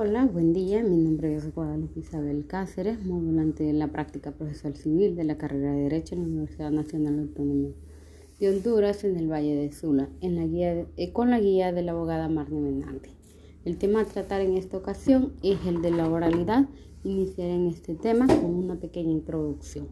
Hola, 0.00 0.26
buen 0.26 0.52
día. 0.52 0.80
Mi 0.84 0.96
nombre 0.96 1.34
es 1.34 1.52
Guadalupe 1.52 1.98
Isabel 1.98 2.46
Cáceres, 2.46 3.04
modulante 3.04 3.64
de 3.64 3.72
la 3.72 3.88
práctica 3.88 4.30
procesal 4.30 4.76
civil 4.76 5.16
de 5.16 5.24
la 5.24 5.36
carrera 5.36 5.72
de 5.72 5.82
Derecho 5.82 6.14
en 6.14 6.20
la 6.20 6.28
Universidad 6.28 6.70
Nacional 6.70 7.18
Autónoma 7.18 7.70
de 8.38 8.48
Honduras 8.48 9.02
en 9.02 9.16
el 9.16 9.28
Valle 9.28 9.56
de 9.56 9.72
Sula, 9.72 10.08
en 10.20 10.36
la 10.36 10.46
guía 10.46 10.86
eh, 10.96 11.12
con 11.12 11.30
la 11.30 11.40
guía 11.40 11.72
de 11.72 11.82
la 11.82 11.90
abogada 11.90 12.28
Marne 12.28 12.60
Menante. 12.60 13.10
El 13.64 13.76
tema 13.76 14.02
a 14.02 14.04
tratar 14.04 14.40
en 14.40 14.56
esta 14.56 14.76
ocasión 14.76 15.32
es 15.42 15.58
el 15.66 15.82
de 15.82 15.90
la 15.90 16.08
oralidad. 16.08 16.68
Iniciaré 17.02 17.56
en 17.56 17.66
este 17.66 17.96
tema 17.96 18.28
con 18.28 18.54
una 18.54 18.76
pequeña 18.76 19.10
introducción. 19.10 19.88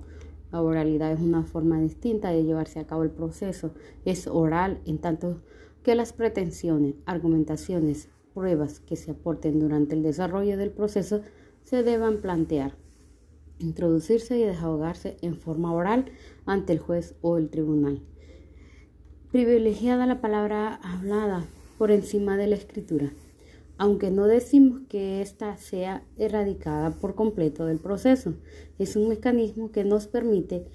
La 0.53 0.63
oralidad 0.63 1.11
es 1.11 1.21
una 1.21 1.43
forma 1.43 1.81
distinta 1.81 2.31
de 2.31 2.45
llevarse 2.45 2.79
a 2.79 2.87
cabo 2.87 3.03
el 3.03 3.11
proceso. 3.11 3.73
Es 4.05 4.29
oral 4.29 4.79
en 4.87 4.99
tanto 4.99 5.41
que 5.83 5.97
las 5.97 6.13
pretensiones, 6.13 6.95
argumentaciones, 7.07 8.09
pruebas 8.37 8.81
que 8.81 8.97
se 8.97 9.13
aporten 9.13 9.59
durante 9.59 9.95
el 9.95 10.03
desarrollo 10.03 10.59
del 10.59 10.71
proceso 10.71 11.23
se 11.65 11.83
deban 11.83 12.21
plantear, 12.21 12.77
introducirse 13.59 14.39
y 14.39 14.43
desahogarse 14.43 15.17
en 15.23 15.37
forma 15.37 15.73
oral 15.73 16.05
ante 16.45 16.75
el 16.75 16.79
juez 16.79 17.15
o 17.23 17.39
el 17.39 17.49
tribunal. 17.49 18.03
Privilegiada 19.33 20.05
la 20.05 20.21
palabra 20.21 20.75
hablada 20.83 21.47
por 21.79 21.91
encima 21.91 22.37
de 22.37 22.47
la 22.47 22.57
escritura, 22.57 23.11
aunque 23.79 24.11
no 24.11 24.27
decimos 24.27 24.83
que 24.91 25.23
ésta 25.23 25.57
sea 25.57 26.05
erradicada 26.19 26.91
por 26.91 27.15
completo 27.15 27.65
del 27.65 27.79
proceso. 27.79 28.35
Es 28.79 28.97
un 28.97 29.09
mecanismo 29.09 29.73
que 29.73 29.83
nos 29.83 30.09
permite 30.09 30.67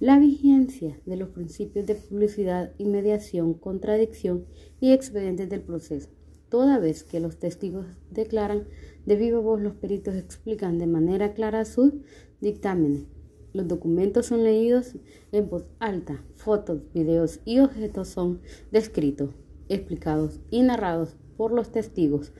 la 0.00 0.18
vigencia 0.18 0.98
de 1.04 1.16
los 1.16 1.28
principios 1.28 1.86
de 1.86 1.96
publicidad, 1.96 2.72
inmediación, 2.78 3.52
contradicción 3.52 4.46
y 4.80 4.92
expedientes 4.92 5.50
del 5.50 5.60
proceso 5.60 6.08
toda 6.50 6.78
vez 6.78 7.04
que 7.04 7.20
los 7.20 7.38
testigos 7.38 7.86
declaran 8.10 8.66
de 9.06 9.16
viva 9.16 9.38
voz, 9.38 9.60
los 9.60 9.74
peritos 9.74 10.16
explican 10.16 10.78
de 10.78 10.86
manera 10.86 11.32
clara 11.32 11.64
sus 11.64 11.94
dictámenes. 12.40 13.06
Los 13.52 13.68
documentos 13.68 14.26
son 14.26 14.44
leídos 14.44 14.96
en 15.32 15.48
voz 15.48 15.64
alta, 15.78 16.22
fotos, 16.34 16.82
videos 16.92 17.40
y 17.44 17.60
objetos 17.60 18.08
son 18.08 18.40
descritos, 18.70 19.30
explicados 19.68 20.40
y 20.50 20.62
narrados 20.62 21.16
por 21.36 21.52
los 21.52 21.70
testigos, 21.70 22.32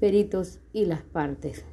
peritos 0.00 0.58
y 0.72 0.86
las 0.86 1.02
partes. 1.02 1.64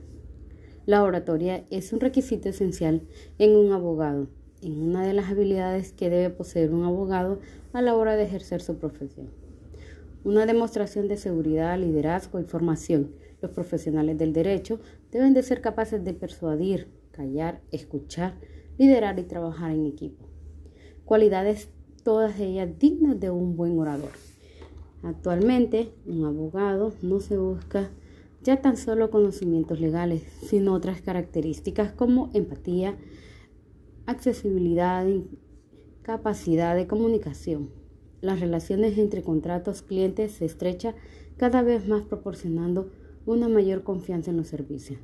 La 0.85 1.03
oratoria 1.03 1.65
es 1.69 1.91
un 1.91 1.99
requisito 1.99 2.49
esencial 2.49 3.01
en 3.39 3.55
un 3.55 3.71
abogado, 3.71 4.27
en 4.61 4.81
una 4.81 5.05
de 5.05 5.13
las 5.13 5.31
habilidades 5.31 5.93
que 5.93 6.09
debe 6.09 6.29
poseer 6.29 6.73
un 6.73 6.83
abogado 6.83 7.39
a 7.73 7.81
la 7.81 7.95
hora 7.95 8.15
de 8.15 8.23
ejercer 8.23 8.61
su 8.61 8.77
profesión 8.77 9.46
una 10.23 10.45
demostración 10.45 11.07
de 11.07 11.17
seguridad, 11.17 11.77
liderazgo 11.79 12.39
y 12.39 12.43
formación. 12.43 13.11
Los 13.41 13.51
profesionales 13.51 14.17
del 14.17 14.33
derecho 14.33 14.79
deben 15.11 15.33
de 15.33 15.43
ser 15.43 15.61
capaces 15.61 16.03
de 16.03 16.13
persuadir, 16.13 16.89
callar, 17.11 17.61
escuchar, 17.71 18.35
liderar 18.77 19.19
y 19.19 19.23
trabajar 19.23 19.71
en 19.71 19.85
equipo. 19.85 20.27
Cualidades 21.05 21.69
todas 22.03 22.39
ellas 22.39 22.69
dignas 22.79 23.19
de 23.19 23.29
un 23.29 23.55
buen 23.57 23.77
orador. 23.77 24.11
Actualmente, 25.03 25.91
un 26.05 26.23
abogado 26.25 26.93
no 27.01 27.19
se 27.19 27.37
busca 27.37 27.89
ya 28.43 28.61
tan 28.61 28.77
solo 28.77 29.09
conocimientos 29.09 29.79
legales, 29.79 30.23
sino 30.41 30.73
otras 30.73 31.01
características 31.01 31.91
como 31.91 32.29
empatía, 32.33 32.95
accesibilidad, 34.05 35.05
capacidad 36.01 36.75
de 36.75 36.87
comunicación, 36.87 37.71
las 38.21 38.39
relaciones 38.39 38.97
entre 38.97 39.21
contratos 39.21 39.81
clientes 39.81 40.31
se 40.31 40.45
estrecha 40.45 40.95
cada 41.37 41.61
vez 41.61 41.87
más 41.87 42.03
proporcionando 42.03 42.91
una 43.25 43.47
mayor 43.47 43.83
confianza 43.83 44.31
en 44.31 44.37
los 44.37 44.47
servicios. 44.47 44.99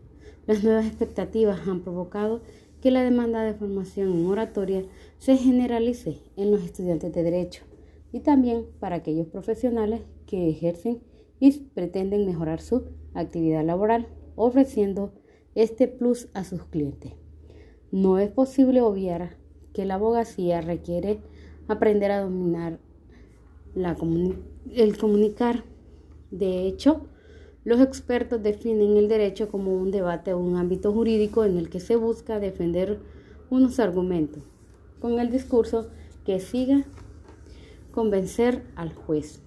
Las 0.48 0.64
nuevas 0.64 0.86
expectativas 0.86 1.68
han 1.68 1.82
provocado 1.82 2.42
que 2.82 2.92
la 2.92 3.04
demanda 3.04 3.44
de 3.44 3.54
formación 3.54 4.12
en 4.12 4.26
oratoria 4.26 4.84
se 5.18 5.38
generalice 5.38 6.20
en 6.36 6.52
los 6.52 6.64
estudiantes 6.64 7.14
de 7.14 7.24
derecho 7.24 7.64
y 8.12 8.20
también 8.20 8.66
para 8.80 8.98
aquellos 8.98 9.28
profesionales 9.28 10.02
que 10.26 10.50
ejercen 10.50 11.02
y 11.40 11.52
pretenden 11.52 12.26
mejorar 12.26 12.62
su 12.62 12.84
actividad 13.14 13.64
laboral 13.64 14.08
ofreciendo 14.36 15.14
este 15.56 15.88
plus 15.88 16.28
a 16.34 16.44
sus 16.44 16.66
clientes. 16.66 17.14
No 17.92 18.18
es 18.18 18.32
posible 18.32 18.82
obviar 18.82 19.38
que 19.74 19.86
la 19.86 19.96
abogacía 19.96 20.62
requiere 20.62 21.20
aprender 21.68 22.12
a 22.12 22.22
dominar 22.22 22.80
el 23.76 24.98
comunicar. 24.98 25.64
De 26.32 26.68
hecho, 26.68 27.08
los 27.64 27.80
expertos 27.80 28.44
definen 28.44 28.98
el 28.98 29.08
derecho 29.08 29.50
como 29.50 29.74
un 29.74 29.92
debate 29.92 30.34
o 30.34 30.40
un 30.40 30.58
ámbito 30.58 30.92
jurídico 30.92 31.46
en 31.46 31.58
el 31.58 31.70
que 31.70 31.80
se 31.80 31.96
busca 31.96 32.40
defender 32.40 33.00
unos 33.50 33.80
argumentos 33.80 34.44
con 35.00 35.20
el 35.20 35.32
discurso 35.32 35.88
que 36.26 36.40
siga 36.40 36.86
convencer 37.92 38.64
al 38.76 38.94
juez. 38.94 39.42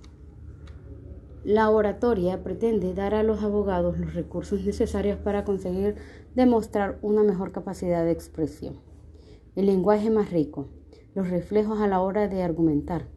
La 1.44 1.70
oratoria 1.70 2.42
pretende 2.42 2.92
dar 2.92 3.14
a 3.14 3.22
los 3.22 3.42
abogados 3.42 3.98
los 3.98 4.14
recursos 4.14 4.64
necesarios 4.64 5.18
para 5.18 5.44
conseguir 5.44 5.96
demostrar 6.34 6.98
una 7.02 7.22
mejor 7.22 7.52
capacidad 7.52 8.04
de 8.04 8.12
expresión, 8.12 8.80
el 9.54 9.66
lenguaje 9.66 10.10
más 10.10 10.30
rico, 10.30 10.68
los 11.14 11.30
reflejos 11.30 11.80
a 11.80 11.86
la 11.86 12.00
hora 12.00 12.28
de 12.28 12.42
argumentar, 12.42 13.08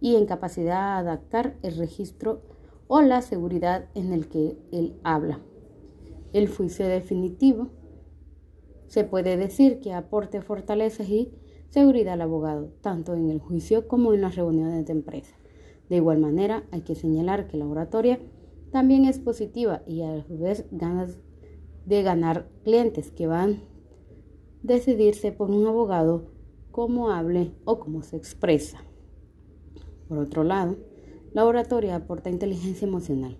y 0.00 0.16
en 0.16 0.26
capacidad 0.26 1.02
de 1.02 1.08
adaptar 1.08 1.56
el 1.62 1.76
registro 1.76 2.42
o 2.88 3.02
la 3.02 3.22
seguridad 3.22 3.88
en 3.94 4.12
el 4.12 4.28
que 4.28 4.58
él 4.72 4.98
habla. 5.02 5.40
El 6.32 6.48
juicio 6.48 6.86
definitivo 6.86 7.68
se 8.86 9.04
puede 9.04 9.36
decir 9.36 9.80
que 9.80 9.92
aporte 9.92 10.42
fortalezas 10.42 11.08
y 11.08 11.32
seguridad 11.70 12.14
al 12.14 12.22
abogado, 12.22 12.72
tanto 12.80 13.14
en 13.14 13.30
el 13.30 13.40
juicio 13.40 13.88
como 13.88 14.14
en 14.14 14.20
las 14.20 14.36
reuniones 14.36 14.86
de 14.86 14.92
empresa. 14.92 15.36
De 15.88 15.96
igual 15.96 16.18
manera, 16.18 16.64
hay 16.70 16.82
que 16.82 16.94
señalar 16.94 17.48
que 17.48 17.56
la 17.56 17.66
oratoria 17.66 18.20
también 18.72 19.04
es 19.04 19.18
positiva 19.18 19.82
y 19.86 20.02
a 20.02 20.22
su 20.24 20.38
vez 20.38 20.66
ganas 20.70 21.18
de 21.84 22.02
ganar 22.02 22.48
clientes 22.64 23.10
que 23.10 23.26
van 23.26 23.52
a 23.54 23.60
decidirse 24.62 25.32
por 25.32 25.50
un 25.50 25.66
abogado 25.66 26.24
cómo 26.72 27.10
hable 27.10 27.52
o 27.64 27.78
cómo 27.78 28.02
se 28.02 28.16
expresa. 28.16 28.82
Por 30.08 30.18
otro 30.18 30.44
lado, 30.44 30.76
la 31.32 31.44
oratoria 31.44 31.96
aporta 31.96 32.30
inteligencia 32.30 32.86
emocional, 32.86 33.38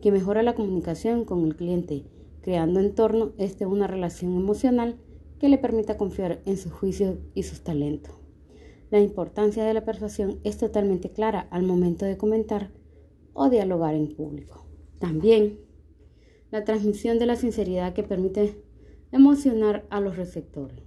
que 0.00 0.12
mejora 0.12 0.42
la 0.42 0.54
comunicación 0.54 1.24
con 1.24 1.44
el 1.44 1.56
cliente, 1.56 2.04
creando 2.42 2.80
en 2.80 2.94
torno 2.94 3.32
este 3.38 3.66
una 3.66 3.86
relación 3.86 4.34
emocional 4.34 4.96
que 5.38 5.48
le 5.48 5.58
permita 5.58 5.96
confiar 5.96 6.42
en 6.44 6.56
sus 6.56 6.72
juicios 6.72 7.18
y 7.34 7.44
sus 7.44 7.62
talentos. 7.62 8.14
La 8.90 9.00
importancia 9.00 9.64
de 9.64 9.72
la 9.72 9.84
persuasión 9.84 10.40
es 10.44 10.58
totalmente 10.58 11.10
clara 11.10 11.46
al 11.50 11.62
momento 11.62 12.04
de 12.04 12.16
comentar 12.16 12.72
o 13.32 13.48
dialogar 13.48 13.94
en 13.94 14.08
público. 14.08 14.66
También 14.98 15.60
la 16.50 16.64
transmisión 16.64 17.18
de 17.18 17.26
la 17.26 17.36
sinceridad 17.36 17.94
que 17.94 18.02
permite 18.02 18.60
emocionar 19.12 19.86
a 19.90 20.00
los 20.00 20.16
receptores. 20.16 20.82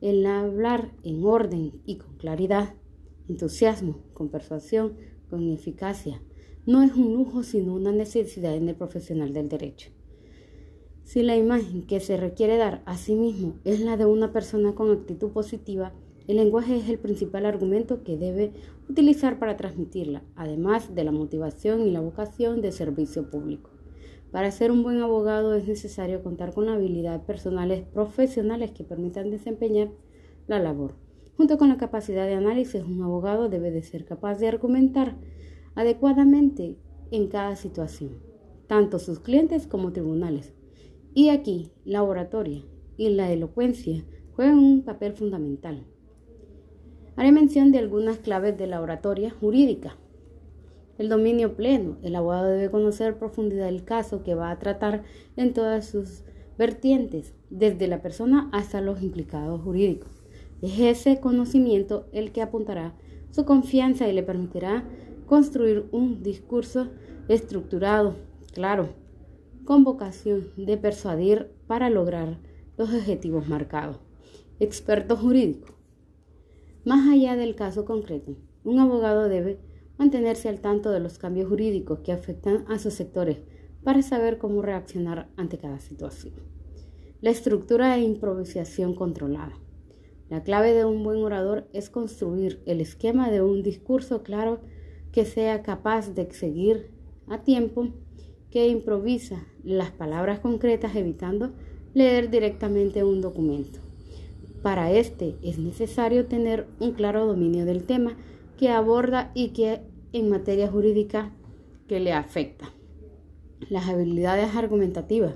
El 0.00 0.24
hablar 0.26 0.92
en 1.02 1.24
orden 1.24 1.82
y 1.84 1.96
con 1.96 2.16
claridad 2.16 2.74
entusiasmo, 3.28 3.98
con 4.22 4.28
persuasión, 4.28 4.92
con 5.30 5.50
eficacia. 5.50 6.22
No 6.64 6.84
es 6.84 6.94
un 6.94 7.12
lujo, 7.12 7.42
sino 7.42 7.74
una 7.74 7.90
necesidad 7.90 8.54
en 8.54 8.68
el 8.68 8.76
profesional 8.76 9.32
del 9.32 9.48
derecho. 9.48 9.90
Si 11.02 11.24
la 11.24 11.36
imagen 11.36 11.82
que 11.88 11.98
se 11.98 12.16
requiere 12.16 12.56
dar 12.56 12.84
a 12.86 12.96
sí 12.96 13.16
mismo 13.16 13.54
es 13.64 13.80
la 13.80 13.96
de 13.96 14.06
una 14.06 14.32
persona 14.32 14.76
con 14.76 14.92
actitud 14.92 15.32
positiva, 15.32 15.92
el 16.28 16.36
lenguaje 16.36 16.76
es 16.76 16.88
el 16.88 17.00
principal 17.00 17.46
argumento 17.46 18.04
que 18.04 18.16
debe 18.16 18.52
utilizar 18.88 19.40
para 19.40 19.56
transmitirla, 19.56 20.22
además 20.36 20.94
de 20.94 21.02
la 21.02 21.10
motivación 21.10 21.80
y 21.80 21.90
la 21.90 22.00
vocación 22.00 22.60
de 22.60 22.70
servicio 22.70 23.28
público. 23.28 23.70
Para 24.30 24.52
ser 24.52 24.70
un 24.70 24.84
buen 24.84 25.00
abogado 25.00 25.56
es 25.56 25.66
necesario 25.66 26.22
contar 26.22 26.54
con 26.54 26.66
la 26.66 26.74
habilidad 26.74 27.26
personales 27.26 27.82
profesionales 27.92 28.70
que 28.70 28.84
permitan 28.84 29.30
desempeñar 29.30 29.90
la 30.46 30.60
labor. 30.60 31.01
Junto 31.36 31.58
con 31.58 31.68
la 31.68 31.78
capacidad 31.78 32.26
de 32.26 32.34
análisis, 32.34 32.82
un 32.82 33.02
abogado 33.02 33.48
debe 33.48 33.70
de 33.70 33.82
ser 33.82 34.04
capaz 34.04 34.38
de 34.38 34.48
argumentar 34.48 35.16
adecuadamente 35.74 36.76
en 37.10 37.28
cada 37.28 37.56
situación, 37.56 38.18
tanto 38.66 38.98
sus 38.98 39.20
clientes 39.20 39.66
como 39.66 39.92
tribunales. 39.92 40.52
Y 41.14 41.30
aquí 41.30 41.70
la 41.84 42.02
oratoria 42.02 42.62
y 42.96 43.10
la 43.10 43.30
elocuencia 43.30 44.04
juegan 44.34 44.58
un 44.58 44.82
papel 44.82 45.12
fundamental. 45.12 45.84
Haré 47.16 47.32
mención 47.32 47.72
de 47.72 47.78
algunas 47.78 48.18
claves 48.18 48.56
de 48.56 48.66
la 48.66 48.80
oratoria 48.80 49.30
jurídica. 49.30 49.96
El 50.98 51.08
dominio 51.08 51.56
pleno. 51.56 51.98
El 52.02 52.14
abogado 52.16 52.48
debe 52.48 52.70
conocer 52.70 53.18
profundidad 53.18 53.68
el 53.68 53.84
caso 53.84 54.22
que 54.22 54.34
va 54.34 54.50
a 54.50 54.58
tratar 54.58 55.02
en 55.36 55.52
todas 55.52 55.86
sus 55.86 56.24
vertientes, 56.56 57.34
desde 57.50 57.88
la 57.88 58.00
persona 58.00 58.48
hasta 58.52 58.80
los 58.80 59.02
implicados 59.02 59.60
jurídicos. 59.60 60.21
Es 60.62 60.78
ese 60.78 61.18
conocimiento 61.18 62.06
el 62.12 62.30
que 62.30 62.40
apuntará 62.40 62.94
su 63.32 63.44
confianza 63.44 64.08
y 64.08 64.12
le 64.12 64.22
permitirá 64.22 64.84
construir 65.26 65.88
un 65.90 66.22
discurso 66.22 66.88
estructurado, 67.26 68.14
claro, 68.52 68.90
con 69.64 69.82
vocación 69.82 70.50
de 70.56 70.76
persuadir 70.76 71.50
para 71.66 71.90
lograr 71.90 72.38
los 72.76 72.94
objetivos 72.94 73.48
marcados. 73.48 73.98
Experto 74.60 75.16
jurídico. 75.16 75.74
Más 76.84 77.08
allá 77.08 77.34
del 77.34 77.56
caso 77.56 77.84
concreto, 77.84 78.36
un 78.62 78.78
abogado 78.78 79.28
debe 79.28 79.58
mantenerse 79.98 80.48
al 80.48 80.60
tanto 80.60 80.90
de 80.90 81.00
los 81.00 81.18
cambios 81.18 81.48
jurídicos 81.48 82.00
que 82.00 82.12
afectan 82.12 82.64
a 82.68 82.78
sus 82.78 82.94
sectores 82.94 83.38
para 83.82 84.02
saber 84.02 84.38
cómo 84.38 84.62
reaccionar 84.62 85.28
ante 85.36 85.58
cada 85.58 85.80
situación. 85.80 86.34
La 87.20 87.30
estructura 87.30 87.94
de 87.94 88.02
improvisación 88.02 88.94
controlada. 88.94 89.54
La 90.32 90.42
clave 90.42 90.72
de 90.72 90.86
un 90.86 91.04
buen 91.04 91.18
orador 91.18 91.68
es 91.74 91.90
construir 91.90 92.62
el 92.64 92.80
esquema 92.80 93.30
de 93.30 93.42
un 93.42 93.62
discurso 93.62 94.22
claro 94.22 94.60
que 95.12 95.26
sea 95.26 95.62
capaz 95.62 96.14
de 96.14 96.32
seguir 96.32 96.90
a 97.28 97.42
tiempo, 97.42 97.88
que 98.50 98.66
improvisa 98.66 99.44
las 99.62 99.90
palabras 99.90 100.40
concretas 100.40 100.96
evitando 100.96 101.52
leer 101.92 102.30
directamente 102.30 103.04
un 103.04 103.20
documento. 103.20 103.80
Para 104.62 104.90
este 104.90 105.36
es 105.42 105.58
necesario 105.58 106.24
tener 106.24 106.66
un 106.80 106.92
claro 106.92 107.26
dominio 107.26 107.66
del 107.66 107.84
tema 107.84 108.16
que 108.56 108.70
aborda 108.70 109.32
y 109.34 109.48
que 109.48 109.82
en 110.14 110.30
materia 110.30 110.66
jurídica 110.66 111.30
que 111.88 112.00
le 112.00 112.14
afecta. 112.14 112.72
Las 113.68 113.86
habilidades 113.86 114.56
argumentativas. 114.56 115.34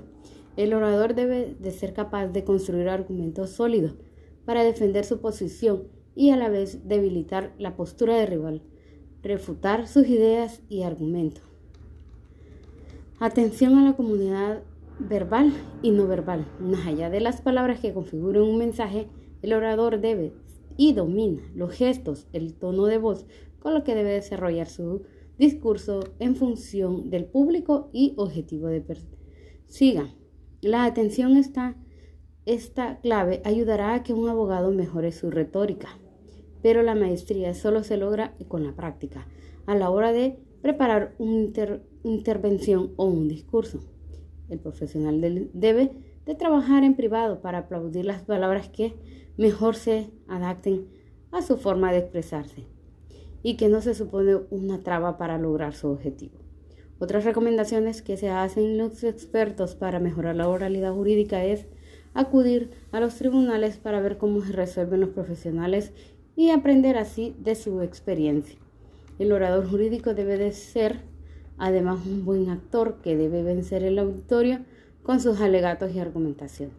El 0.55 0.73
orador 0.73 1.13
debe 1.13 1.55
de 1.59 1.69
ser 1.69 1.93
capaz 1.93 2.29
de 2.29 2.43
construir 2.43 2.89
argumentos 2.89 3.51
sólidos 3.51 3.93
para 4.47 4.63
defender 4.63 5.03
su 5.03 5.19
posición 5.19 5.89
y 6.15 6.29
a 6.29 6.37
la 6.37 6.47
vez 6.47 6.87
debilitar 6.87 7.53
la 7.59 7.75
postura 7.75 8.15
del 8.15 8.27
rival, 8.27 8.61
refutar 9.21 9.89
sus 9.89 10.07
ideas 10.07 10.61
y 10.69 10.83
argumentos. 10.83 11.43
Atención 13.19 13.77
a 13.77 13.83
la 13.83 13.97
comunidad 13.97 14.63
verbal 14.99 15.51
y 15.81 15.91
no 15.91 16.07
verbal. 16.07 16.47
Más 16.61 16.87
allá 16.87 17.09
de 17.09 17.19
las 17.19 17.41
palabras 17.41 17.81
que 17.81 17.93
configuran 17.93 18.43
un 18.43 18.57
mensaje, 18.57 19.09
el 19.41 19.51
orador 19.51 19.99
debe 19.99 20.31
y 20.77 20.93
domina 20.93 21.41
los 21.53 21.73
gestos, 21.73 22.27
el 22.31 22.53
tono 22.53 22.85
de 22.85 22.99
voz 22.99 23.25
con 23.59 23.73
lo 23.73 23.83
que 23.83 23.95
debe 23.95 24.11
desarrollar 24.13 24.69
su 24.69 25.01
discurso 25.37 25.99
en 26.19 26.37
función 26.37 27.09
del 27.09 27.25
público 27.25 27.89
y 27.91 28.13
objetivo 28.15 28.67
de 28.67 28.81
siga. 29.65 30.07
La 30.61 30.85
atención 30.85 31.35
está 31.35 31.75
esta 32.47 32.99
clave 33.01 33.41
ayudará 33.43 33.93
a 33.93 34.03
que 34.03 34.13
un 34.13 34.29
abogado 34.29 34.71
mejore 34.71 35.11
su 35.11 35.29
retórica, 35.29 35.89
pero 36.61 36.81
la 36.81 36.95
maestría 36.95 37.53
solo 37.53 37.83
se 37.83 37.97
logra 37.97 38.35
con 38.47 38.63
la 38.63 38.71
práctica, 38.71 39.27
a 39.65 39.75
la 39.75 39.89
hora 39.89 40.13
de 40.13 40.39
preparar 40.61 41.13
una 41.19 41.49
intervención 42.03 42.93
o 42.95 43.05
un 43.05 43.27
discurso. 43.27 43.81
El 44.49 44.59
profesional 44.59 45.49
debe 45.53 45.91
de 46.25 46.35
trabajar 46.35 46.85
en 46.85 46.95
privado 46.95 47.41
para 47.41 47.59
aplaudir 47.59 48.05
las 48.05 48.21
palabras 48.21 48.69
que 48.69 48.95
mejor 49.35 49.75
se 49.75 50.09
adapten 50.29 50.87
a 51.31 51.41
su 51.41 51.57
forma 51.57 51.91
de 51.91 51.99
expresarse 51.99 52.63
y 53.43 53.57
que 53.57 53.67
no 53.67 53.81
se 53.81 53.93
supone 53.93 54.37
una 54.51 54.83
traba 54.83 55.17
para 55.17 55.37
lograr 55.37 55.73
su 55.73 55.89
objetivo. 55.89 56.39
Otras 56.97 57.25
recomendaciones 57.25 58.01
que 58.01 58.15
se 58.15 58.29
hacen 58.29 58.77
los 58.77 59.03
expertos 59.03 59.75
para 59.75 59.99
mejorar 59.99 60.37
la 60.37 60.47
oralidad 60.47 60.93
jurídica 60.93 61.43
es 61.43 61.67
acudir 62.17 62.71
a 62.91 62.99
los 62.99 63.13
tribunales 63.15 63.77
para 63.77 64.01
ver 64.01 64.17
cómo 64.17 64.41
se 64.41 64.51
resuelven 64.51 65.01
los 65.01 65.11
profesionales 65.11 65.91
y 66.35 66.49
aprender 66.49 66.97
así 66.97 67.35
de 67.37 67.53
su 67.53 67.81
experiencia. 67.81 68.57
El 69.19 69.31
orador 69.31 69.69
jurídico 69.69 70.15
debe 70.15 70.35
de 70.37 70.51
ser 70.51 71.01
además 71.59 71.99
un 72.07 72.25
buen 72.25 72.49
actor 72.49 72.97
que 73.03 73.15
debe 73.15 73.43
vencer 73.43 73.83
el 73.83 73.99
auditorio 73.99 74.61
con 75.03 75.19
sus 75.19 75.39
alegatos 75.41 75.93
y 75.93 75.99
argumentación, 75.99 76.71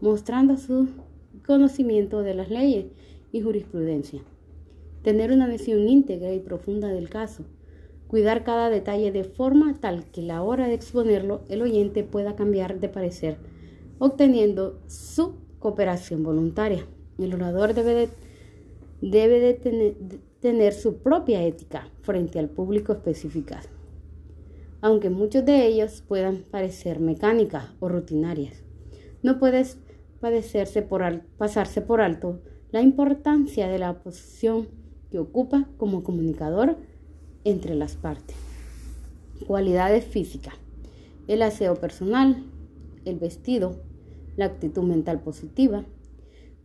mostrando 0.00 0.56
su 0.56 0.88
conocimiento 1.46 2.22
de 2.22 2.32
las 2.34 2.48
leyes 2.48 2.86
y 3.32 3.42
jurisprudencia. 3.42 4.22
Tener 5.02 5.32
una 5.32 5.48
visión 5.48 5.86
íntegra 5.86 6.32
y 6.32 6.40
profunda 6.40 6.88
del 6.88 7.10
caso. 7.10 7.44
Cuidar 8.08 8.42
cada 8.42 8.70
detalle 8.70 9.12
de 9.12 9.24
forma 9.24 9.74
tal 9.80 10.06
que 10.06 10.22
la 10.22 10.42
hora 10.42 10.66
de 10.66 10.74
exponerlo 10.74 11.42
el 11.50 11.60
oyente 11.60 12.04
pueda 12.04 12.36
cambiar 12.36 12.80
de 12.80 12.88
parecer 12.88 13.36
obteniendo 13.98 14.80
su 14.86 15.34
cooperación 15.58 16.22
voluntaria. 16.22 16.86
El 17.18 17.34
orador 17.34 17.74
debe 17.74 17.94
de, 17.94 18.08
debe 19.00 19.40
de 19.40 19.54
tener, 19.54 19.94
tener 20.40 20.72
su 20.72 20.98
propia 20.98 21.42
ética 21.44 21.88
frente 22.02 22.38
al 22.38 22.48
público 22.48 22.92
especificado, 22.92 23.68
aunque 24.80 25.10
muchos 25.10 25.44
de 25.44 25.66
ellos 25.66 26.02
puedan 26.06 26.44
parecer 26.50 27.00
mecánicas 27.00 27.66
o 27.80 27.88
rutinarias. 27.88 28.62
No 29.22 29.38
puedes 29.38 29.78
padecerse 30.20 30.82
por 30.82 31.02
pasarse 31.38 31.80
por 31.80 32.00
alto 32.00 32.40
la 32.70 32.82
importancia 32.82 33.68
de 33.68 33.78
la 33.78 34.02
posición 34.02 34.68
que 35.10 35.18
ocupa 35.18 35.68
como 35.78 36.02
comunicador 36.02 36.76
entre 37.44 37.74
las 37.74 37.96
partes. 37.96 38.36
Cualidades 39.46 40.04
físicas. 40.04 40.54
El 41.28 41.42
aseo 41.42 41.76
personal, 41.76 42.44
el 43.06 43.18
vestido, 43.18 43.80
la 44.36 44.44
actitud 44.44 44.82
mental 44.82 45.22
positiva, 45.22 45.86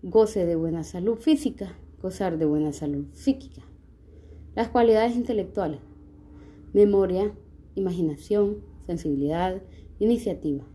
goce 0.03 0.45
de 0.45 0.55
buena 0.55 0.83
salud 0.83 1.17
física, 1.17 1.77
gozar 2.01 2.37
de 2.37 2.45
buena 2.45 2.73
salud 2.73 3.05
psíquica. 3.13 3.61
Las 4.55 4.69
cualidades 4.69 5.15
intelectuales, 5.15 5.79
memoria, 6.73 7.31
imaginación, 7.75 8.57
sensibilidad, 8.85 9.61
iniciativa. 9.99 10.65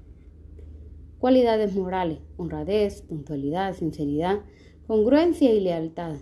Cualidades 1.18 1.74
morales, 1.74 2.20
honradez, 2.36 3.02
puntualidad, 3.02 3.74
sinceridad, 3.74 4.40
congruencia 4.86 5.52
y 5.52 5.60
lealtad. 5.60 6.16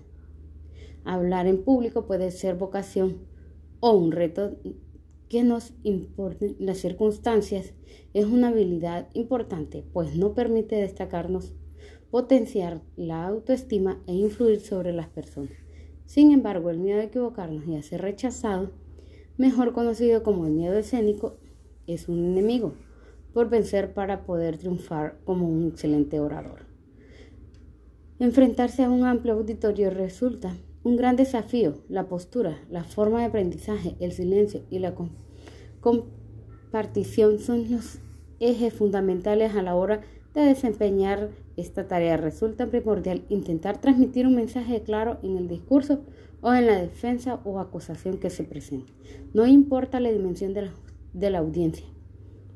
Hablar 1.04 1.46
en 1.46 1.62
público 1.62 2.06
puede 2.06 2.30
ser 2.30 2.56
vocación 2.56 3.18
o 3.80 3.92
un 3.92 4.10
reto 4.10 4.56
que 5.34 5.42
nos 5.42 5.72
importen 5.82 6.54
las 6.60 6.78
circunstancias 6.78 7.74
es 8.12 8.24
una 8.24 8.50
habilidad 8.50 9.08
importante, 9.14 9.84
pues 9.92 10.14
no 10.14 10.32
permite 10.32 10.76
destacarnos, 10.76 11.52
potenciar 12.12 12.82
la 12.94 13.26
autoestima 13.26 14.00
e 14.06 14.12
influir 14.12 14.60
sobre 14.60 14.92
las 14.92 15.08
personas. 15.08 15.50
Sin 16.06 16.30
embargo, 16.30 16.70
el 16.70 16.78
miedo 16.78 17.00
a 17.00 17.04
equivocarnos 17.06 17.66
y 17.66 17.74
a 17.74 17.82
ser 17.82 18.02
rechazados, 18.02 18.70
mejor 19.36 19.72
conocido 19.72 20.22
como 20.22 20.46
el 20.46 20.52
miedo 20.52 20.78
escénico, 20.78 21.36
es 21.88 22.08
un 22.08 22.24
enemigo 22.24 22.74
por 23.32 23.50
vencer 23.50 23.92
para 23.92 24.26
poder 24.26 24.56
triunfar 24.56 25.18
como 25.24 25.48
un 25.48 25.66
excelente 25.66 26.20
orador. 26.20 26.60
Enfrentarse 28.20 28.84
a 28.84 28.88
un 28.88 29.02
amplio 29.02 29.34
auditorio 29.34 29.90
resulta 29.90 30.56
un 30.84 30.94
gran 30.94 31.16
desafío, 31.16 31.82
la 31.88 32.06
postura, 32.06 32.56
la 32.70 32.84
forma 32.84 33.18
de 33.18 33.24
aprendizaje, 33.24 33.96
el 33.98 34.12
silencio 34.12 34.62
y 34.70 34.78
la 34.78 34.94
compartición 35.84 37.38
son 37.38 37.70
los 37.70 37.98
ejes 38.40 38.72
fundamentales 38.72 39.54
a 39.54 39.62
la 39.62 39.74
hora 39.74 40.00
de 40.32 40.40
desempeñar 40.40 41.28
esta 41.58 41.86
tarea. 41.86 42.16
Resulta 42.16 42.70
primordial 42.70 43.26
intentar 43.28 43.82
transmitir 43.82 44.26
un 44.26 44.34
mensaje 44.34 44.82
claro 44.82 45.18
en 45.22 45.36
el 45.36 45.46
discurso 45.46 46.00
o 46.40 46.54
en 46.54 46.66
la 46.66 46.80
defensa 46.80 47.38
o 47.44 47.60
acusación 47.60 48.16
que 48.16 48.30
se 48.30 48.44
presente. 48.44 48.94
No 49.34 49.46
importa 49.46 50.00
la 50.00 50.10
dimensión 50.10 50.54
de 50.54 50.62
la, 50.62 50.74
de 51.12 51.28
la 51.28 51.40
audiencia. 51.40 51.84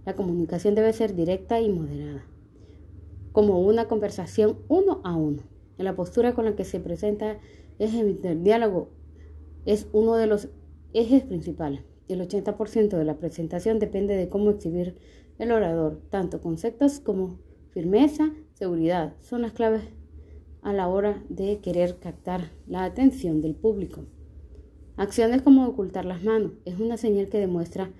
La 0.07 0.17
comunicación 0.17 0.75
debe 0.75 0.95
ser 0.95 1.15
directa 1.15 1.61
y 1.61 1.69
moderada, 1.69 2.25
como 3.33 3.61
una 3.61 3.89
conversación 3.89 4.57
uno 4.69 5.03
a 5.05 5.15
uno. 5.15 5.43
En 5.77 5.85
la 5.85 5.95
postura 5.95 6.33
con 6.33 6.47
la 6.47 6.57
que 6.57 6.65
se 6.65 6.81
presenta 6.81 7.39
el 7.79 8.43
diálogo 8.43 8.89
es 9.67 9.87
uno 9.93 10.17
de 10.17 10.27
los 10.27 10.49
ejes 10.95 11.25
principales. 11.25 11.83
El 12.09 12.21
80% 12.21 12.97
de 12.97 13.05
la 13.05 13.19
presentación 13.19 13.79
depende 13.79 14.17
de 14.17 14.31
cómo 14.31 14.51
exhibir 14.51 14.97
el 15.39 15.53
orador. 15.53 16.01
Tanto 16.09 16.41
conceptos 16.41 17.01
como 17.01 17.39
firmeza, 17.71 18.33
seguridad 18.55 19.15
son 19.21 19.43
las 19.43 19.53
claves 19.53 19.83
a 20.63 20.73
la 20.73 20.89
hora 20.89 21.23
de 21.29 21.59
querer 21.59 21.99
captar 21.99 22.51
la 22.67 22.85
atención 22.85 23.43
del 23.43 23.55
público. 23.55 24.05
Acciones 24.97 25.43
como 25.43 25.67
ocultar 25.67 26.05
las 26.05 26.25
manos 26.25 26.53
es 26.65 26.81
una 26.81 26.97
señal 26.97 27.29
que 27.29 27.39
demuestra 27.39 27.91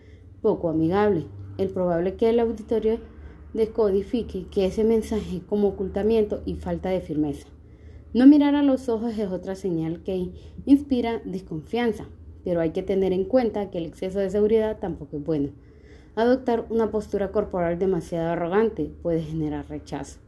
poco 0.41 0.69
amigable. 0.69 1.27
Es 1.59 1.71
probable 1.71 2.17
que 2.17 2.31
el 2.31 2.41
auditorio 2.41 2.99
descodifique 3.53 4.47
que 4.51 4.67
ese 4.67 4.85
mensaje 4.85 5.43
como 5.47 5.69
ocultamiento 5.69 6.43
y 6.45 6.55
falta 6.55 6.89
de 6.89 7.01
firmeza. 7.01 7.47
No 8.15 8.27
mirar 8.27 8.55
a 8.55 8.63
los 8.63 8.89
ojos 8.89 9.19
es 9.19 9.31
otra 9.31 9.55
señal 9.55 10.03
que 10.03 10.33
inspira 10.65 11.21
desconfianza, 11.25 12.09
pero 12.49 12.63
hay 12.63 12.71
que 12.71 12.83
tener 12.83 13.13
en 13.13 13.25
cuenta 13.25 13.69
que 13.69 13.77
el 13.77 13.85
exceso 13.85 14.21
de 14.21 14.31
seguridad 14.31 14.79
tampoco 14.79 15.19
es 15.19 15.23
bueno. 15.23 15.51
Adoptar 16.17 16.65
una 16.71 16.91
postura 16.91 17.31
corporal 17.31 17.79
demasiado 17.79 18.31
arrogante 18.31 18.91
puede 19.03 19.21
generar 19.21 19.69
rechazo. 19.69 20.19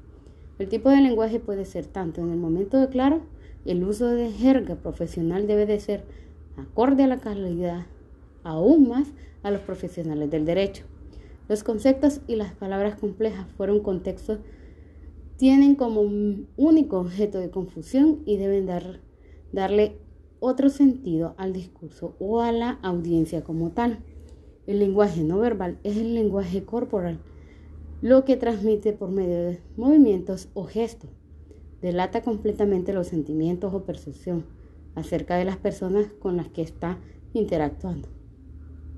El 0.58 0.68
tipo 0.68 0.90
de 0.90 1.00
lenguaje 1.00 1.40
puede 1.40 1.64
ser 1.64 1.86
tanto 1.86 2.20
en 2.20 2.28
el 2.28 2.36
momento 2.36 2.78
de 2.78 2.90
claro, 2.90 3.22
el 3.64 3.82
uso 3.84 4.08
de 4.08 4.30
jerga 4.30 4.74
profesional 4.74 5.46
debe 5.46 5.64
de 5.64 5.80
ser 5.80 6.04
acorde 6.58 7.04
a 7.04 7.06
la 7.06 7.20
calidad, 7.20 7.86
aún 8.44 8.90
más 8.90 9.08
a 9.42 9.50
los 9.50 9.62
profesionales 9.62 10.30
del 10.30 10.44
derecho. 10.44 10.84
Los 11.48 11.62
conceptos 11.62 12.20
y 12.26 12.36
las 12.36 12.52
palabras 12.52 12.96
complejas 12.96 13.46
fueron 13.56 13.80
contextos 13.80 14.40
tienen 15.38 15.74
como 15.74 16.02
único 16.58 16.98
objeto 16.98 17.38
de 17.38 17.48
confusión 17.48 18.18
y 18.26 18.36
deben 18.36 18.66
dar, 18.66 19.00
darle 19.52 19.96
otro 20.40 20.70
sentido 20.70 21.34
al 21.36 21.52
discurso 21.52 22.16
o 22.18 22.40
a 22.40 22.50
la 22.50 22.70
audiencia 22.82 23.44
como 23.44 23.70
tal. 23.70 24.00
El 24.66 24.78
lenguaje 24.78 25.22
no 25.22 25.38
verbal 25.38 25.78
es 25.84 25.96
el 25.96 26.14
lenguaje 26.14 26.64
corporal, 26.64 27.20
lo 28.02 28.24
que 28.24 28.36
transmite 28.36 28.92
por 28.92 29.10
medio 29.10 29.36
de 29.36 29.60
movimientos 29.76 30.48
o 30.54 30.64
gestos. 30.64 31.10
Delata 31.82 32.22
completamente 32.22 32.92
los 32.92 33.08
sentimientos 33.08 33.72
o 33.72 33.84
percepción 33.84 34.44
acerca 34.94 35.36
de 35.36 35.44
las 35.44 35.56
personas 35.56 36.06
con 36.18 36.36
las 36.36 36.48
que 36.48 36.62
está 36.62 36.98
interactuando. 37.32 38.08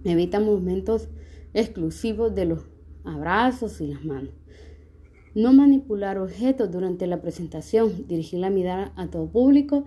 Evita 0.04 0.40
momentos 0.40 1.08
exclusivos 1.54 2.34
de 2.34 2.46
los 2.46 2.66
abrazos 3.04 3.80
y 3.80 3.87
las 3.87 4.04
manos. 4.04 4.34
No 5.34 5.52
manipular 5.52 6.18
objetos 6.18 6.70
durante 6.70 7.06
la 7.06 7.22
presentación, 7.22 8.06
dirigir 8.06 8.40
la 8.40 8.50
mirada 8.50 8.92
a 8.96 9.08
todo 9.08 9.30
público, 9.30 9.84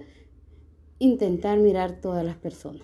intentar 0.99 1.59
mirar 1.59 1.99
todas 1.99 2.25
las 2.25 2.37
personas. 2.37 2.83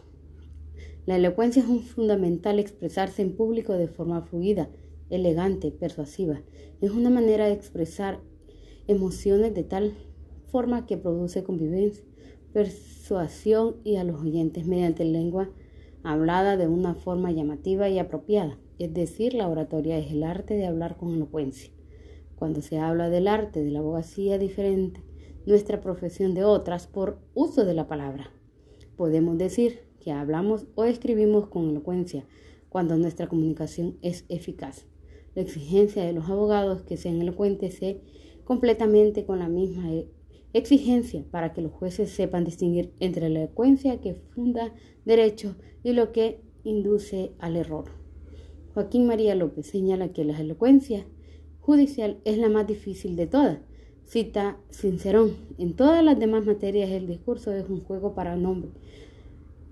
La 1.05 1.15
elocuencia 1.15 1.63
es 1.63 1.69
un 1.69 1.81
fundamental 1.81 2.59
expresarse 2.59 3.21
en 3.21 3.35
público 3.35 3.73
de 3.73 3.87
forma 3.87 4.21
fluida, 4.21 4.69
elegante, 5.09 5.71
persuasiva. 5.71 6.41
Es 6.81 6.91
una 6.91 7.09
manera 7.09 7.45
de 7.45 7.53
expresar 7.53 8.19
emociones 8.87 9.53
de 9.53 9.63
tal 9.63 9.93
forma 10.51 10.85
que 10.85 10.97
produce 10.97 11.43
convivencia, 11.43 12.03
persuasión 12.53 13.77
y 13.83 13.95
a 13.95 14.03
los 14.03 14.21
oyentes 14.21 14.65
mediante 14.65 15.05
lengua 15.05 15.49
hablada 16.03 16.57
de 16.57 16.67
una 16.67 16.95
forma 16.95 17.31
llamativa 17.31 17.89
y 17.89 17.99
apropiada. 17.99 18.57
Es 18.79 18.93
decir, 18.93 19.33
la 19.33 19.47
oratoria 19.47 19.97
es 19.97 20.11
el 20.11 20.23
arte 20.23 20.55
de 20.55 20.65
hablar 20.65 20.97
con 20.97 21.13
elocuencia. 21.13 21.71
Cuando 22.35 22.61
se 22.61 22.79
habla 22.79 23.09
del 23.09 23.27
arte 23.27 23.63
de 23.63 23.71
la 23.71 23.79
abogacía 23.79 24.37
diferente, 24.37 25.01
nuestra 25.45 25.81
profesión 25.81 26.33
de 26.33 26.43
otras 26.43 26.87
por 26.87 27.19
uso 27.33 27.65
de 27.65 27.73
la 27.73 27.87
palabra. 27.87 28.31
Podemos 28.95 29.37
decir 29.37 29.79
que 29.99 30.11
hablamos 30.11 30.67
o 30.75 30.83
escribimos 30.83 31.47
con 31.47 31.69
elocuencia 31.69 32.25
cuando 32.69 32.97
nuestra 32.97 33.27
comunicación 33.27 33.97
es 34.01 34.25
eficaz. 34.29 34.85
La 35.35 35.41
exigencia 35.41 36.03
de 36.03 36.13
los 36.13 36.29
abogados 36.29 36.81
que 36.83 36.97
sean 36.97 37.21
elocuentes 37.21 37.81
es 37.81 37.97
completamente 38.43 39.25
con 39.25 39.39
la 39.39 39.49
misma 39.49 39.91
e-, 39.91 40.07
exigencia 40.53 41.25
para 41.31 41.53
que 41.53 41.61
los 41.61 41.71
jueces 41.71 42.09
sepan 42.11 42.43
distinguir 42.43 42.93
entre 42.99 43.29
la 43.29 43.43
elocuencia 43.43 44.01
que 44.01 44.15
funda 44.15 44.73
derechos 45.05 45.55
y 45.83 45.93
lo 45.93 46.11
que 46.11 46.41
induce 46.63 47.33
al 47.39 47.55
error. 47.55 47.85
Joaquín 48.73 49.05
María 49.05 49.35
López 49.35 49.67
señala 49.67 50.13
que 50.13 50.23
la 50.23 50.39
elocuencia 50.39 51.05
judicial 51.59 52.21
es 52.25 52.37
la 52.37 52.49
más 52.49 52.67
difícil 52.67 53.15
de 53.15 53.27
todas. 53.27 53.59
Cita 54.11 54.57
Sincerón, 54.71 55.37
en 55.57 55.73
todas 55.73 56.03
las 56.03 56.19
demás 56.19 56.45
materias 56.45 56.89
el 56.89 57.07
discurso 57.07 57.53
es 57.53 57.69
un 57.69 57.79
juego 57.79 58.13
para 58.13 58.33
el 58.33 58.45
hombre, 58.45 58.71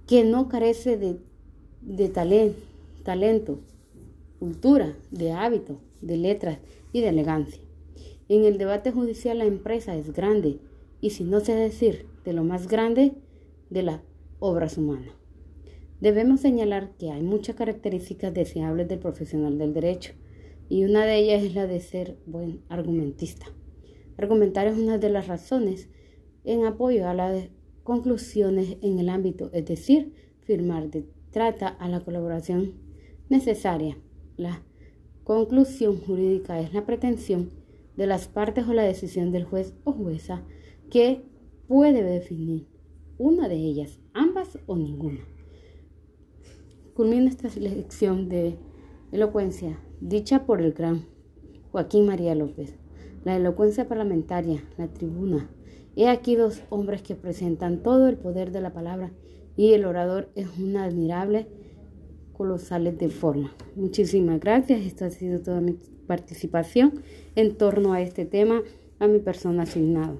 que 0.07 0.23
no 0.23 0.47
carece 0.47 0.95
de, 0.95 1.17
de 1.81 2.07
talento, 2.07 3.59
cultura, 4.39 4.95
de 5.11 5.33
hábito, 5.33 5.81
de 5.99 6.15
letras 6.15 6.59
y 6.93 7.01
de 7.01 7.09
elegancia. 7.09 7.61
En 8.29 8.45
el 8.45 8.57
debate 8.57 8.93
judicial 8.93 9.39
la 9.39 9.43
empresa 9.43 9.97
es 9.97 10.13
grande 10.13 10.59
y 11.01 11.09
si 11.09 11.25
no 11.25 11.41
sé 11.41 11.53
decir 11.53 12.05
de 12.23 12.31
lo 12.31 12.45
más 12.45 12.69
grande 12.69 13.11
de 13.69 13.83
las 13.83 13.99
obras 14.39 14.77
humanas. 14.77 15.11
Debemos 15.99 16.39
señalar 16.39 16.91
que 16.97 17.11
hay 17.11 17.23
muchas 17.23 17.57
características 17.57 18.33
deseables 18.33 18.87
del 18.87 18.99
profesional 18.99 19.57
del 19.57 19.73
derecho 19.73 20.13
y 20.69 20.85
una 20.85 21.05
de 21.05 21.17
ellas 21.17 21.43
es 21.43 21.55
la 21.55 21.67
de 21.67 21.81
ser 21.81 22.15
buen 22.25 22.61
argumentista. 22.69 23.47
Argumentar 24.19 24.67
es 24.67 24.77
una 24.77 24.97
de 24.97 25.09
las 25.09 25.27
razones 25.27 25.87
en 26.43 26.65
apoyo 26.65 27.07
a 27.07 27.13
las 27.13 27.47
conclusiones 27.83 28.75
en 28.81 28.99
el 28.99 29.07
ámbito, 29.07 29.49
es 29.53 29.63
decir, 29.63 30.13
firmar 30.41 30.89
de, 30.89 31.07
trata 31.31 31.69
a 31.69 31.87
la 31.87 32.01
colaboración 32.01 32.73
necesaria. 33.29 33.97
La 34.35 34.61
conclusión 35.23 36.01
jurídica 36.01 36.59
es 36.59 36.73
la 36.73 36.85
pretensión 36.85 37.51
de 37.95 38.07
las 38.07 38.27
partes 38.27 38.67
o 38.67 38.73
la 38.73 38.83
decisión 38.83 39.31
del 39.31 39.45
juez 39.45 39.73
o 39.85 39.93
jueza 39.93 40.43
que 40.89 41.23
puede 41.69 42.03
definir 42.03 42.67
una 43.17 43.47
de 43.47 43.55
ellas, 43.55 44.01
ambas 44.13 44.59
o 44.65 44.75
ninguna. 44.75 45.21
Culmina 46.93 47.29
esta 47.29 47.47
lección 47.57 48.27
de 48.27 48.57
elocuencia 49.13 49.79
dicha 50.01 50.45
por 50.45 50.61
el 50.61 50.73
gran 50.73 51.05
Joaquín 51.71 52.05
María 52.05 52.35
López. 52.35 52.77
La 53.23 53.35
elocuencia 53.35 53.87
parlamentaria, 53.87 54.63
la 54.77 54.87
tribuna. 54.87 55.49
He 55.95 56.07
aquí 56.07 56.35
dos 56.35 56.61
hombres 56.69 57.01
que 57.01 57.15
presentan 57.15 57.83
todo 57.83 58.07
el 58.07 58.17
poder 58.17 58.51
de 58.51 58.61
la 58.61 58.71
palabra 58.71 59.11
y 59.57 59.73
el 59.73 59.85
orador 59.85 60.29
es 60.35 60.47
una 60.57 60.85
admirable 60.85 61.47
colosal 62.31 62.97
de 62.97 63.09
forma. 63.09 63.51
Muchísimas 63.75 64.39
gracias. 64.39 64.81
Esta 64.81 65.07
ha 65.07 65.09
sido 65.09 65.41
toda 65.41 65.59
mi 65.59 65.77
participación 66.07 67.01
en 67.35 67.57
torno 67.57 67.91
a 67.91 68.01
este 68.01 68.25
tema, 68.25 68.61
a 68.99 69.07
mi 69.07 69.19
persona 69.19 69.63
asignada. 69.63 70.15